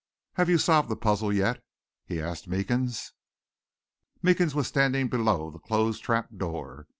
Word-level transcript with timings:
Have 0.33 0.49
you 0.49 0.57
solved 0.57 0.89
the 0.89 0.95
puzzle 0.95 1.31
yet?" 1.31 1.61
he 2.07 2.19
asked 2.19 2.47
Meekins. 2.47 3.13
Meekins 4.23 4.55
was 4.55 4.65
standing 4.65 5.09
below 5.09 5.51
the 5.51 5.59
closed 5.59 6.01
trap 6.01 6.29
door. 6.35 6.87